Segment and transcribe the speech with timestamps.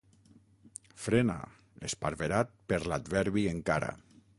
[1.03, 1.35] Frena,
[1.91, 3.97] esparverat per l'adverbi encara.